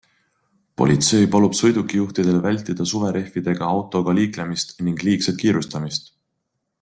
Politsei 0.81 1.19
palub 1.35 1.57
sõidukijuhtidel 1.59 2.41
vältida 2.47 2.87
suverehvidega 2.93 3.69
autoga 3.77 4.17
liiklemist 4.21 4.77
ning 4.89 5.01
liigset 5.09 5.41
kiirustamist. 5.45 6.15